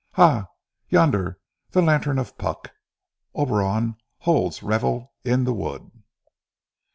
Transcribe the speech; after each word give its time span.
Ha! 0.13 0.47
Yonder 0.89 1.39
the 1.69 1.81
lantern 1.83 2.17
of 2.17 2.35
Puck. 2.39 2.71
Oberon 3.35 3.97
holds 4.21 4.63
revel 4.63 5.13
in 5.23 5.43
the 5.43 5.53
wood." 5.53 5.91